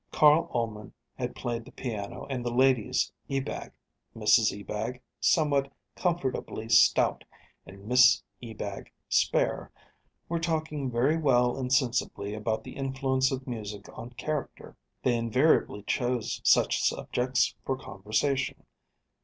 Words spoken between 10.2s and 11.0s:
were talking